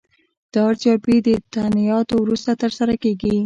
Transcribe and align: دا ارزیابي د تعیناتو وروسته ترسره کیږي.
دا 0.53 0.61
ارزیابي 0.69 1.17
د 1.27 1.29
تعیناتو 1.53 2.15
وروسته 2.23 2.51
ترسره 2.63 2.93
کیږي. 3.03 3.33